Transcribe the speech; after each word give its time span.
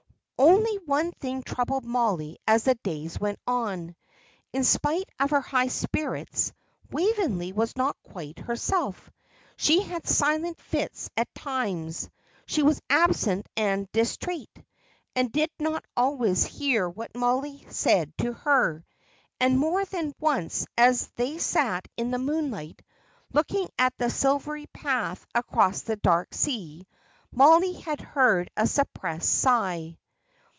Only 0.43 0.79
one 0.87 1.11
thing 1.11 1.43
troubled 1.43 1.85
Mollie 1.85 2.39
as 2.47 2.63
the 2.63 2.73
days 2.73 3.19
went 3.19 3.37
on. 3.45 3.95
In 4.51 4.63
spite 4.63 5.07
of 5.19 5.29
her 5.29 5.39
high 5.41 5.67
spirits, 5.67 6.51
Waveney 6.89 7.51
was 7.53 7.75
not 7.77 7.95
quite 8.01 8.39
herself. 8.39 9.11
She 9.55 9.83
had 9.83 10.07
silent 10.07 10.59
fits 10.59 11.11
at 11.15 11.31
times. 11.35 12.09
She 12.47 12.63
was 12.63 12.81
absent 12.89 13.45
and 13.55 13.87
distraite, 13.91 14.65
and 15.15 15.31
did 15.31 15.51
not 15.59 15.85
always 15.95 16.43
hear 16.43 16.89
what 16.89 17.15
Mollie 17.15 17.63
said 17.69 18.11
to 18.17 18.33
her; 18.33 18.83
and 19.39 19.59
more 19.59 19.85
than 19.85 20.15
once 20.19 20.65
as 20.75 21.05
they 21.17 21.37
sat 21.37 21.87
in 21.97 22.09
the 22.09 22.17
moonlight, 22.17 22.81
looking 23.31 23.69
at 23.77 23.95
the 23.99 24.09
silvery 24.09 24.65
path 24.73 25.23
across 25.35 25.81
the 25.83 25.97
dark 25.97 26.33
sea, 26.33 26.87
Mollie 27.31 27.73
had 27.79 28.01
heard 28.01 28.49
a 28.57 28.65
suppressed 28.65 29.29
sigh. 29.29 29.99